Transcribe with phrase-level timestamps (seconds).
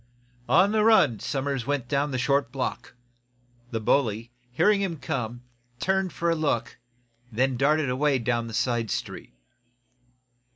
[0.49, 2.95] On the run Somers went down the short block.
[3.69, 5.43] The bully, hearing him come,
[5.79, 6.79] turned for a look,
[7.31, 9.35] then darted away down the side street.